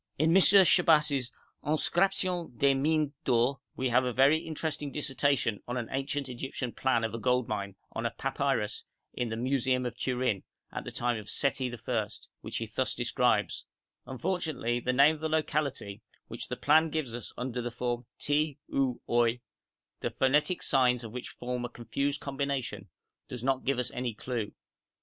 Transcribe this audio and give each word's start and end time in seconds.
In 0.17 0.35
M. 0.35 0.41
Chabas' 0.41 1.31
'Inscriptions 1.63 2.51
des 2.57 2.73
Mines 2.73 3.11
d'Or' 3.23 3.59
we 3.75 3.89
have 3.89 4.03
a 4.03 4.11
very 4.11 4.39
interesting 4.39 4.91
dissertation 4.91 5.61
on 5.67 5.77
an 5.77 5.89
ancient 5.91 6.27
Egyptian 6.27 6.71
plan 6.71 7.03
of 7.03 7.13
a 7.13 7.19
gold 7.19 7.47
mine 7.47 7.75
on 7.91 8.07
a 8.07 8.09
papyrus 8.09 8.83
in 9.13 9.29
the 9.29 9.35
museum 9.37 9.85
of 9.85 9.95
Turin, 9.95 10.41
of 10.71 10.85
the 10.85 10.91
time 10.91 11.19
of 11.19 11.29
Seti 11.29 11.71
I., 11.71 12.07
which 12.41 12.57
he 12.57 12.65
thus 12.65 12.95
describes: 12.95 13.63
'Unfortunately, 14.07 14.79
the 14.79 14.91
name 14.91 15.13
of 15.13 15.21
the 15.21 15.29
locality, 15.29 16.01
which 16.27 16.47
the 16.47 16.57
plan 16.57 16.89
gives 16.89 17.13
us 17.13 17.31
under 17.37 17.61
the 17.61 17.69
form 17.69 18.07
Ti, 18.17 18.57
ou, 18.73 18.99
oi, 19.07 19.39
the 19.99 20.09
phonetic 20.09 20.63
signs 20.63 21.03
of 21.03 21.11
which 21.11 21.29
form 21.29 21.63
a 21.63 21.69
confused 21.69 22.19
combination, 22.19 22.89
does 23.27 23.43
not 23.43 23.65
give 23.65 23.77
us 23.77 23.91
any 23.91 24.15
clue. 24.15 24.51